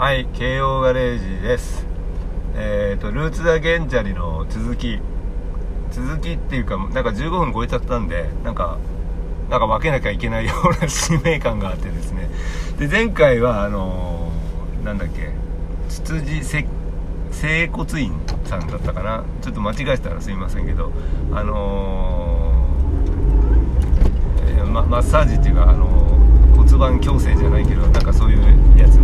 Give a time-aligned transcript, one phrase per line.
[0.00, 1.84] はい、慶応ガレージです。
[2.56, 4.98] えっ、ー、と、ルーツ・ザ・ゲンチャリの続き。
[5.90, 8.78] 続きっていうか、なんか15分超えちゃったんで、なんか、
[9.50, 12.30] なんか分けなきゃいけないような使命感があってですね。
[12.78, 15.32] で、前回は、あのー、なんだっけ、
[15.90, 18.14] ツツジ整骨院
[18.46, 19.24] さんだったかな。
[19.42, 20.92] ちょっと間違えたらすいませんけど、
[21.30, 25.84] あのー、えー、ま、マッサージっていうか、あの
[26.56, 28.98] 骨盤矯正じゃないけど、なんかそういうやつ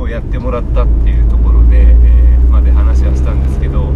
[0.00, 3.92] をやってもらったっていうところで、えー、まで話はしたんですけど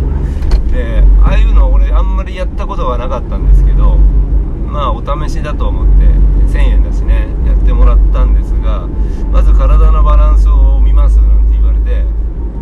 [0.71, 6.05] でああいうの俺あんまりやったことはなかったんですけどまあお試しだと思って
[6.53, 8.87] 1000円だしねやってもらったんですが
[9.31, 12.05] まず体のバランスを見ますなんて言われて、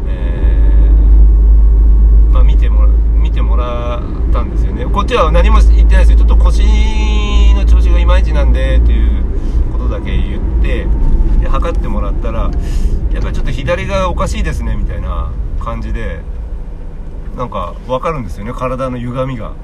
[0.06, 4.84] えー、まあ、見てもら見てもらったんですよね。
[4.84, 6.18] こっちは何も言ってないですよ。
[6.18, 6.62] ちょっと腰
[7.54, 9.24] の調子がいまいちなんでっていう
[9.72, 10.86] ことだけ言って
[11.40, 12.50] で測ってもらったら
[13.14, 16.20] やっぱりちょっと左がおかしいですねみたいな感じで
[17.36, 19.54] なんか分かるんですよね体の歪みが。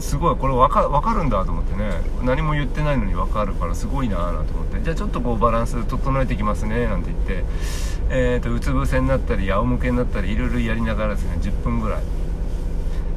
[0.00, 1.90] すごいこれ分か分かるんだと思ってね。
[2.22, 4.80] 何も言ってないのに分かるからすごいなーなんて思って。
[4.80, 7.44] じゃあちょっとこうバランス整えていきますねなんて言って。
[8.08, 12.02] えーと、うつ伏せになったり仰向けになったりいろいろやりながらですね10分ぐらい。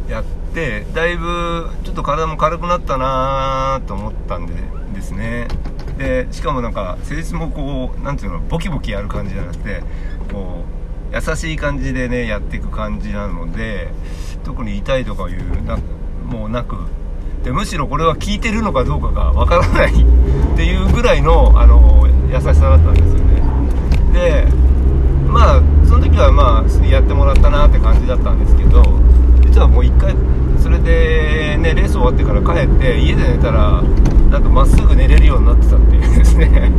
[0.09, 0.23] やっ
[0.55, 4.53] てだいぶちょっと体も軽くなったなーと思ったんで
[4.95, 5.47] ですね。
[5.97, 9.81] でしかもなんか施術もこう何ていうのボキボキやる感じじゃなくて
[10.31, 10.63] こ
[11.11, 13.89] う優しい感じでねやっていく感じなので
[14.43, 15.77] 特に痛いとかいうな
[16.25, 16.75] もうなく
[17.43, 23.41] でむしろこれは効いてるのかどうかがわからない っていうぐらいのあの優しさだったんですよね。
[24.13, 24.47] で
[25.27, 28.83] まあその時はまあやってもらったなって感じだったんですけど
[29.45, 30.15] 実はもう一回
[30.59, 33.83] それでねレース終わってから帰って家で寝たら
[34.35, 36.69] なんかまっすぐ寝れるようになってたっていうですね。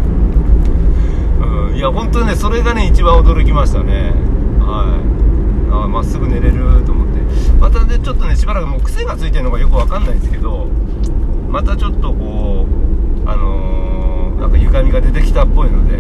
[1.41, 4.13] うん、いや本当にねそれがね一番驚きましたね。
[4.61, 5.73] はい。
[5.73, 7.17] あまっすぐ寝れると思って。
[7.59, 10.67] またねちょっとねしばらくもう癖がついてるのかよくわかんないんですけど
[11.49, 12.67] またちょっとこ
[13.25, 15.97] うあのー、なんか歪みが出てきたっぽいので、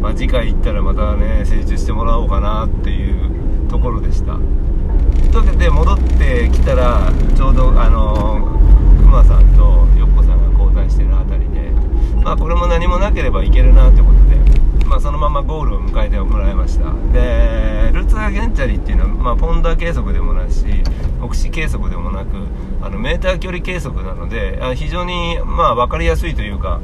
[0.00, 4.34] まあ、次回行ったらまたね成長してもらおうかなっていうところでした。
[4.34, 11.72] というわけで戻ってきたらちょうどあのー、熊さんと横さんが交代してる辺りで
[12.22, 16.92] まあこれも何もなければいけるなってことでまあそのままゴールを迎えてもらいました。
[17.12, 20.64] でルーツアゲンチャリっていうのは、まあ、ポンダー計測でもないし
[21.20, 22.30] 目視計測でもなく
[22.80, 26.80] あのメーター距離計測なのであ非常にまあ分かりやすいというか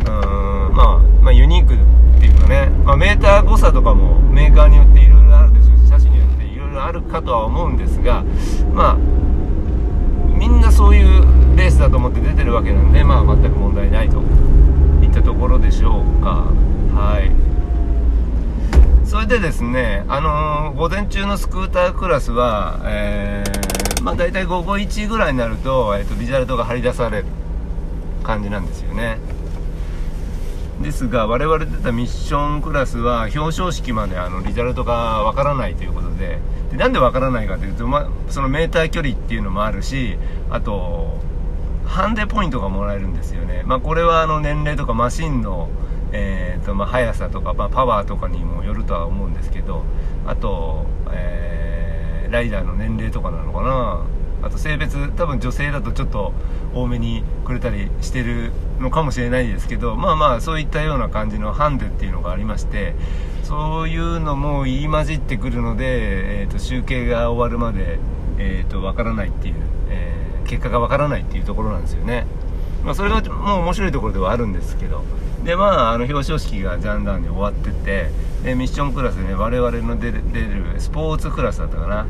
[0.00, 8.24] うん、まあ、まあユニークっていうかね、まあ、メーター誤差とかもメーカーによっていろいろあるでしょうし車種によっていろいろあるかとは思うんですが
[8.72, 8.96] まあ
[10.36, 14.20] みんなそういうレースだと思って出てるわけなんでまあ全く問題ないと
[15.02, 16.52] いったところでしょうか。
[16.94, 17.32] はい。
[19.06, 27.24] それでですねあのー、午前中のスクータークラスはえー、まあ大体午後1時ぐらいになると,、えーと、ビジュアルトが張り出される
[28.22, 29.18] 感じなんですよね。
[30.82, 36.38] ですが我々出たミッションクラスは表彰式まであのリザルトがわからないということで。
[36.70, 40.18] でなんでわからないかというと、ま、そのメーター距離っていうのもあるし
[40.50, 41.20] あと
[41.86, 45.68] ハンデポイントがもらえるんですよね、まあ、これはあの年齢とかマシンの、
[46.12, 49.84] えーとまあ、速さとか、まあ、パワーとかにもよるとは思うんですけど
[50.26, 54.06] あと、えー、ライダーの年齢とかなのかな。
[54.42, 56.32] あと性別多分女性だとちょっと
[56.74, 62.94] 多めにくれたりしてるのかもしれないですけどまあまあそういったような感じのハンデっていうのがありまして
[63.46, 68.00] そういうのも言い混じってくるので、えーと、集計が終わるまで、
[68.38, 69.54] えーと、分からないっていう、
[70.46, 72.26] 結果が分からないっていうところなんですよね、
[72.84, 75.02] まあ、それがもう面白いところではあるんですけど。
[75.44, 78.10] でまああの表彰式がジャンダンで終わってて
[78.42, 82.06] でミッションクラスでね我々の出る出るスポーツクラスだったかな、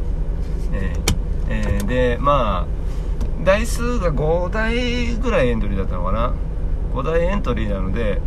[0.72, 1.16] えー
[1.50, 6.34] えー、でまあ台数が5台ぐらいエントリーだったのかな。
[6.94, 8.22] 5台エントリーなので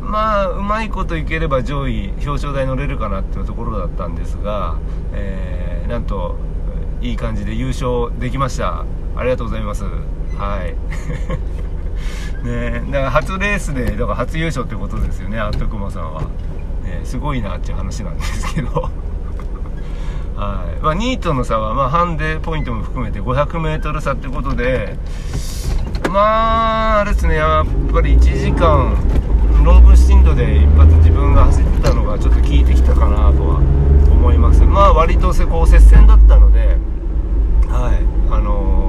[0.00, 4.78] まあうまいこといければ上位表彰台乗れるかなっていうところだったんですが、
[5.12, 6.36] えー、なんと
[7.02, 8.86] いい感じで優勝できました。
[9.16, 9.84] ありがとうございます。
[9.84, 10.76] はい。
[12.44, 16.20] ねだから初レースでだから初優勝ってことですよねアットクマさんは、
[16.84, 18.90] ね、すごいなっていう話なんですけど。
[20.36, 20.82] はい。
[20.82, 24.98] まあ、2位との差は、まあ、ハンデポイントも含めて 500m 差ってことで
[26.10, 28.94] まああれですねやっぱり1時間
[29.64, 33.56] ロングシンドで一発自分が走ってたのがちょっと効いてきたかなとは
[34.10, 34.62] 思います。
[34.62, 36.76] まあ割とこう接戦だったので
[37.68, 38.06] はい。
[38.30, 38.85] あのー、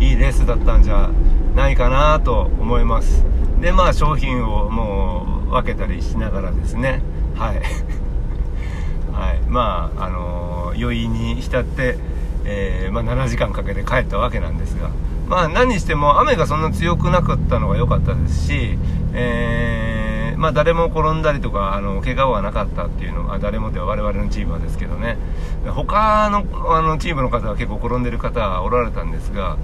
[0.00, 1.10] いいレースだったんじゃ
[1.54, 3.24] ないかなと思います。
[3.60, 7.02] でまあ商品をもう分けたりしながらですね。
[7.36, 7.60] はい。
[9.12, 9.40] はい。
[9.48, 11.98] まああの余韻に浸って、
[12.44, 14.90] えー、まあ、7時間かけて帰ったわけなんですが。
[15.28, 18.78] まあ何しても雨がそんな強くなかったのが良かったですし、
[19.12, 19.99] えー、
[20.40, 25.18] まあ、誰も転んだりとかあの怪我はなかったっていうのは誰もでは我々のチームはですけどね。
[25.66, 29.58] 他のあのチームの方は結構転んでる方はおられたんですが、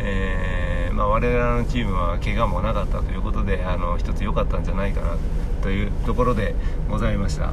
[0.00, 5.16] えー、まあ、我々のチームは怪我もなかったということであの一つ良かったんじゃないかな
[5.62, 6.56] というところで
[6.90, 7.52] ございました。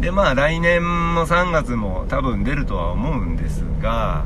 [0.00, 4.24] でまあ来年も3月も多分出るとは思うんですが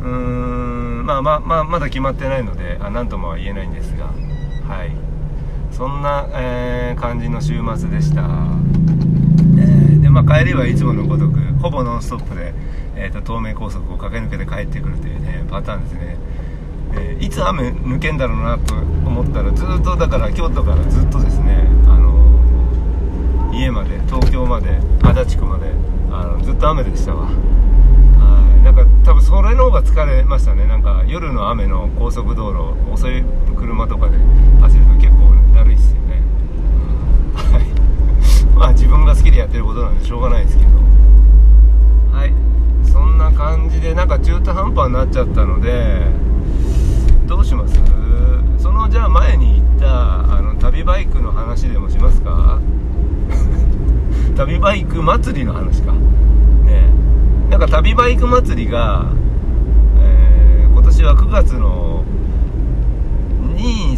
[0.00, 4.06] うーんまあまあまだ決まってないので何ともは言えないんですが
[4.72, 5.11] はい。
[5.82, 12.54] そんな、えー、感じの週末でした、えー、でまあ帰りはいつものごとくほぼノンストップで、
[12.94, 16.16] えーと、東名高速を駆け抜けて帰ってくるというねパターンですね。
[16.94, 25.72] えいつ雨抜けんだろうなと思ったらずっとだから京都からずっとですねあの家まで東京まで足立区まで
[26.12, 27.26] あのずっと雨でしたわ。
[27.26, 28.62] はい。
[28.62, 30.64] なんか多分それの方が疲れましたね。
[30.64, 33.24] なんか夜の雨の高速道路遅い
[33.56, 34.18] 車とかで
[34.60, 36.20] 走ると結構だるいっすよね、
[37.34, 40.70] はいまあ自分が好きでやってることなんでしょうがないですけど。
[42.16, 42.32] はい。
[42.90, 46.00] そんな感じでなんか中途半端になっちゃったので
[47.26, 47.74] どうします？
[48.58, 52.58] そのじゃあ前に言ったあの旅バイクの話でもしますか？
[54.36, 55.92] 旅バイク祭りの話か。
[55.92, 56.90] ね。
[57.50, 59.06] なんか旅バイク祭りが、
[60.00, 61.81] えー、今年は9月の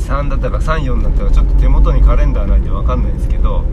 [0.04, 3.64] 3だったか34だったかちょっと手元にカレンダーないんで分かんないですけど、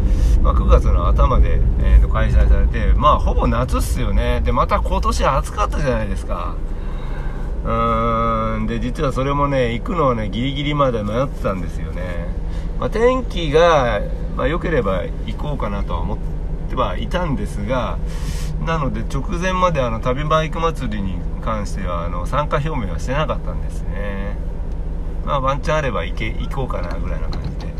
[0.41, 4.41] まあ、9月の頭で、えー、と開催されてまあほぼ夏っすよね。
[4.43, 6.55] でまた今年暑かったじゃないですか。
[7.63, 8.67] うーん。
[8.67, 12.27] で実はそれもね行くのはねギリギリまで迷ってたんですよね、
[12.79, 14.01] まあ、天気が
[14.35, 16.17] まあ、良ければ行こうかなとは思っ
[16.69, 17.99] てはいたんですが
[18.65, 24.37] なので直前まであの旅バイク祭りに関してはあの参加表明はしてなかったんですね。
[25.25, 27.73] まあワンチャンあれば行け行こうかなぐらいな感じで。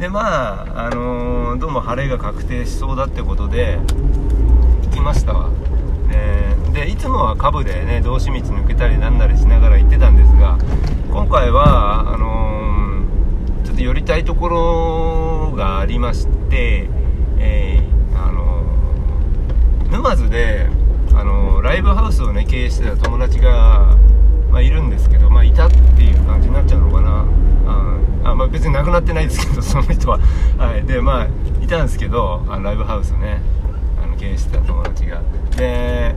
[0.00, 3.78] でまああのー、どうも晴れが確定しそうだってことで
[4.82, 5.50] 行きましたわ。
[6.72, 10.56] でいつもはカブでね道志道抜けたりなんなりしながら行ってたんですが
[11.10, 16.88] 今回はあのー、ちょっと寄りたいところがありまして、
[17.38, 18.62] えー、あの、
[19.90, 20.68] 沼津で、
[21.14, 23.96] あのライブハウスをね経営してた友達が、
[24.50, 27.24] まあ、いるんですけど、まあ、いたっていう感じになっちゃうのかな。
[28.24, 30.18] ああまあ、別に亡くなってないですけど その人は、
[30.58, 31.26] はい、でまあ
[31.62, 33.40] いたんですけどあのライブハウスね。
[34.02, 35.20] あの経営してた友達が。
[35.56, 36.14] で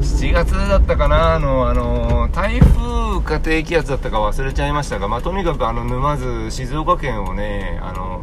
[0.00, 1.34] 7月だったかな。
[1.34, 8.22] あの、あの、台風か低気圧だったか忘れちゃいましたが、まあ、とにかくあの、沼津、静岡県をね、あの、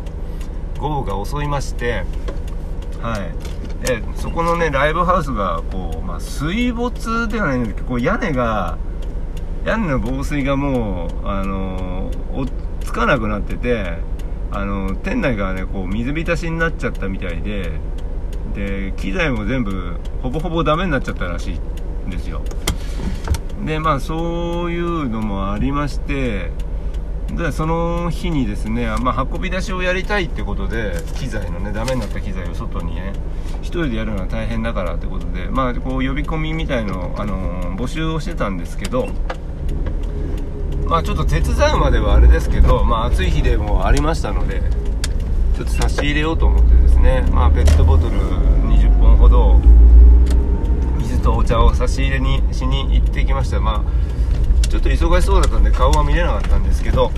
[0.80, 2.04] 豪雨が襲いまして、
[3.02, 3.88] はい。
[3.88, 8.78] で、そこのね、ライブハウスが、こう、まあ、水没ではないんですけど、こう、屋根が、
[9.66, 12.48] 屋根の防水がもう、あの、追っ
[12.82, 13.98] つかなくなってて、
[14.52, 17.72] あの、店内がね、こう、水浸しになっちゃったみたいで、
[18.54, 21.60] で機材も全部ほぼほぼダメになっちゃったらしい
[22.08, 22.42] んですよ。
[23.66, 26.52] でまあそういうのもありまして
[27.32, 33.14] でその日にですね、まあ、運び出しをやりたいってことで機材のねダメになった機材を外にね
[33.62, 39.08] 1人でやるのは大変だからってことでまあこう呼び込みみたいの、あの、募集をしてたんですけど
[40.92, 44.62] まあちょっと手伝うまではあれですけどまあ暑い日でもありましたので
[45.56, 49.58] ちょっと差し入れようと思ってですね、まあ、ペットボトル20本ほど
[50.98, 53.62] 水とお茶を差し入れにしに行ってきました。
[53.62, 57.12] まあちょっと忙しそうだったんで顔は見れなかったんですけど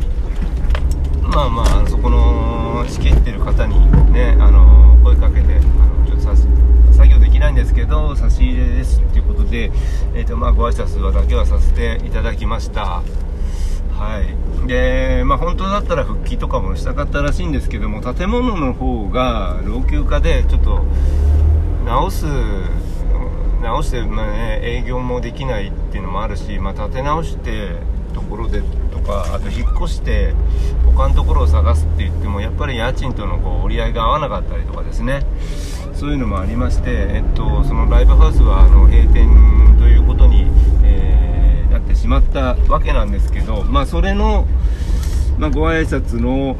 [1.23, 9.71] まあまあそこの仕切ってる方にねあの声かけてあのちょっと作業できないんですけど差し入れですっていうことで、
[10.13, 13.01] えーとまあ、ご挨拶はだけはさせていただきました。
[13.97, 14.67] はい。
[14.67, 20.85] でまあ本当だったら復帰とかもしたかったらしいんですけども建物の方が老朽化でちょっと
[21.85, 22.25] 直す
[23.61, 27.77] 直して、まあね、営業もできないっていうのもあるし、まあ、建て直して
[28.13, 30.33] ところでとかあと引っ越して
[30.85, 35.25] 他のところを探すって言ってもやっぱり家賃とのこう折り合いが合わなかったりとかですね。
[35.93, 40.47] そういうのもありまして、えっと、そのライブハウスはあの閉店ということに、
[40.83, 41.32] えー
[41.73, 44.47] なってしまったわけなんですけど、まあ、それの、
[45.37, 46.55] まあ、ご挨拶の、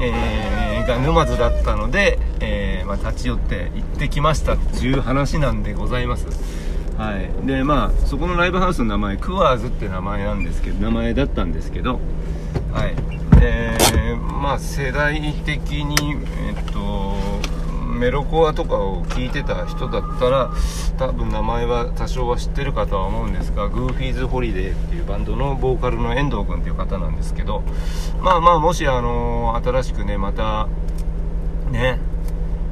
[0.00, 4.54] えー、が沼津だったので、えー、まあ、立ち寄って行ってきました。
[4.54, 6.26] っていう話なんでございます。
[6.96, 11.98] はい、でまあそこのライブハウスの名前クワーズって名前なんですけど名前だったんですけど
[12.74, 12.94] はい。
[13.40, 13.78] で
[14.16, 15.96] まあ世代的に
[16.46, 16.79] えっと
[18.00, 20.50] メロコアとかを聞いてた人だったら
[20.96, 27.62] 多分名前は多少は知ってるかとは思うんですが Goofy's Holiday っていうバンドのボーカルの遠藤君っていう方なんですけど
[28.22, 30.66] まあまあもしあの新しくねまた
[31.70, 31.98] ね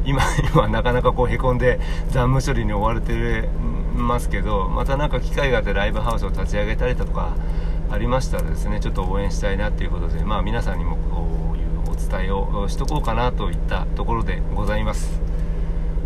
[0.06, 0.22] 今
[0.54, 3.48] 今なかなかこうへこんで残務処理に追われて
[3.94, 7.36] ますけどまた何か機会があってライブハウスを立ち上げたりとか
[7.90, 11.47] ありましたらですねちょっと応援したいなっていうことでまあ皆さんにもこう
[12.08, 15.20] 伝えをしとこうかなといったところでございます。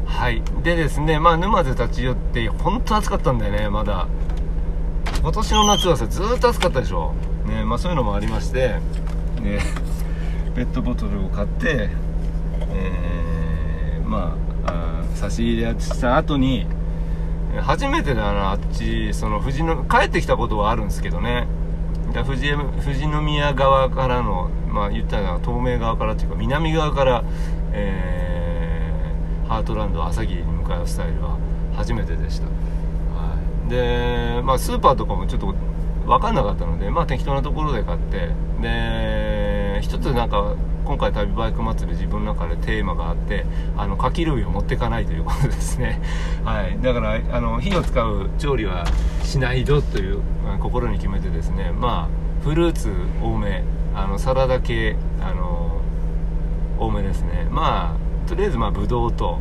[0.07, 0.43] はい。
[0.63, 4.09] でですねまあ沼津立ち寄って本当暑かったんだよねまだ。
[5.21, 7.15] 今年の夏はさずっと暑かったでしょ。
[7.47, 8.81] ねまあそういうのもありまして
[9.41, 9.61] ね
[10.55, 11.91] ペットボトルを買って
[12.75, 16.67] えー、まあ差し入れした後に
[17.61, 21.47] 初めてだなあっちその富士の帰ってきたことはあるんですけどね。
[22.21, 27.25] 富士富士宮側からのまあ言ったら東名側からというか南側から、
[27.73, 31.39] えー、ハートランド朝霧に向かうスタイルは
[31.75, 35.55] 初めてでした、はい、でまあスーパーとかもちょっと
[36.07, 40.55] 分かんなかったのでまあ適当なところで買ってで一つなんか
[40.85, 43.47] 今回旅バイク祭り自分の中でテーマがあって
[43.77, 46.01] あの柿類を持っていかないということですね。
[46.45, 46.79] はい。
[46.83, 48.85] だからあの火を使う調理は
[49.23, 50.21] しないぞという、
[50.61, 51.73] 心に決めてですね。
[51.73, 53.63] まあフルーツ多め
[53.95, 55.81] あのサラダ系あの
[56.79, 57.47] 多めですね。
[57.51, 59.39] まあとりあえずまあブドウと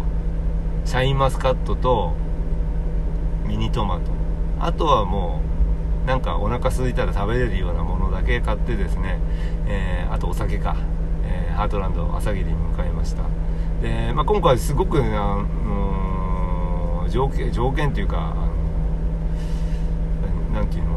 [0.85, 2.13] シャインマスカットと
[3.47, 4.11] ミニトマト。
[4.59, 5.41] あとはも
[6.05, 9.19] うなんかお腹空いたら食べれるようなものだけ買ってですね、
[9.67, 10.75] えー、あとお酒か。
[11.51, 13.23] ハートランド朝霧に向かいました。
[13.81, 18.33] で、まあ、今回すごく、あの、条件条件というか
[20.53, 20.91] 何ていうの？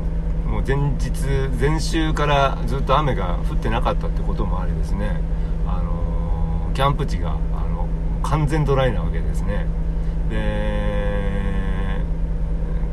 [0.52, 1.10] もう前日
[1.60, 5.20] 前週からずっと雨が降ってなかったってこともありですね、
[5.66, 7.34] あの、キャンプ地があ
[7.68, 7.88] の
[8.22, 9.66] 完全ドライなわけですね。
[10.30, 11.34] で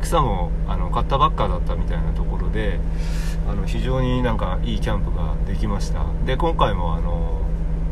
[0.00, 2.80] 草もあの買ったばっかだったみたいなところで
[3.48, 6.04] あの非常になんかいいキャンプができました。
[6.26, 7.41] で今回もあの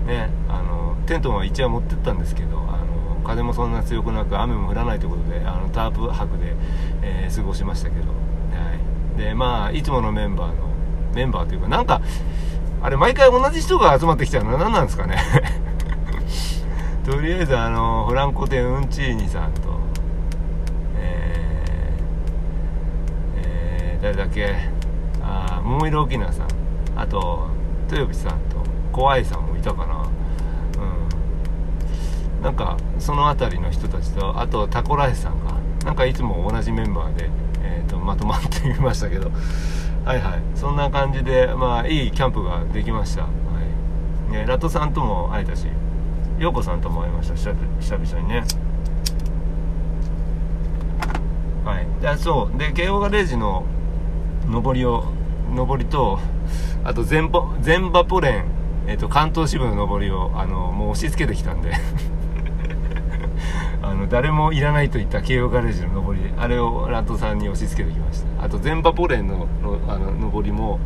[0.06, 6.54] ねあのテントは一応持ってったんですけどあの風もそんな強くなく雨も降らないということであのタープ泊で、
[7.02, 8.14] えー、過ごしましたけど、は
[9.14, 10.68] い、でまあいつものメンバーの
[11.14, 12.00] メンバーというかなんか
[12.82, 15.18] あれ毎回同じ人が集まってきたのは何なんですかね。
[17.04, 19.80] とりあえずあのフランコ・テ・ウンチーニさんと
[20.96, 24.54] えー、えー、誰だっけ？
[25.22, 26.46] あ桃色沖縄さん。
[26.96, 27.48] あと
[27.90, 29.39] 豊口さんと怖いさん。
[29.60, 30.08] いたかな。
[32.38, 32.42] うん。
[32.42, 35.52] なんかその辺りの人たちとあとタコライスさんが
[35.84, 37.30] なんかいつも同じメンバーで、
[37.62, 39.30] えーと、まとまってみましたけど。
[40.04, 40.42] はいはい。
[40.54, 43.28] そんな感じでまあいいキャンプができました、は
[44.30, 44.32] い。
[44.32, 45.66] ね、ラトさんとも会えたし
[46.38, 47.34] 陽子さんとも会いました。
[47.34, 48.44] 久々にね。
[51.66, 51.86] はい。
[52.00, 52.58] でそう。
[52.58, 53.66] で慶応ガレージの
[54.50, 55.04] 上りを
[55.54, 56.18] 上りと
[56.82, 58.46] あと全場全場ポレン、
[58.90, 61.72] えーと、関東支部の上りをあのもう押し付けてきたんで。
[63.82, 68.44] あの誰もいらないといった慶応ガレージの上りあれをラットさんに押し付けてきました。
[68.44, 69.46] あと全場ポレンの
[69.88, 70.80] あの上りも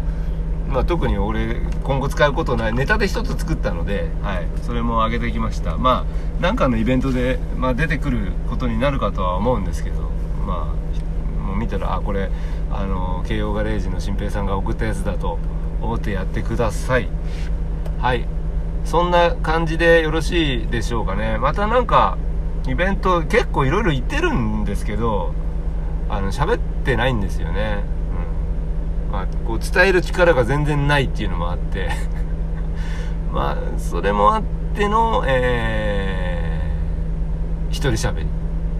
[0.68, 5.76] まあ、特に俺今後使うことないネタで1つ作ったので、はい、それも上げてきました。
[5.76, 6.04] ま
[6.38, 10.10] あなんかのイベントで、まあ、出てくることになるかとは思うんですけど
[10.46, 12.30] まあもう見たらあこれ
[12.70, 15.38] あの慶応ガレージの新平さんが送ったやつだと
[15.80, 17.08] 思ってやってください。
[18.04, 18.26] はい。
[18.84, 21.38] そんな感じでよろしいでしょうかね。
[21.38, 22.18] またなんか
[22.68, 25.32] イベント結構いろいろ行ってるんですけど
[26.10, 27.82] あの喋ってないんですよね、
[29.06, 29.10] うん。
[29.10, 31.88] まあ、こう伝える力が全然ないっていうのもあって。
[33.32, 34.42] まあそれもあっ
[34.74, 38.26] てのえー、一人喋り。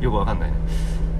[0.02, 0.57] よくわかんないね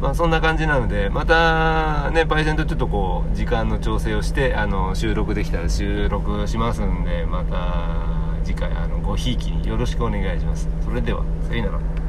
[0.05, 10.69] まあ、そんな感じなので、またね、パイセンとちょっとこう、時間の調整をして、あの、収録できたら収録しますんで、また次回、あの、ごひいきによろしくお願いします。
[10.83, 12.04] それでは、さよなら。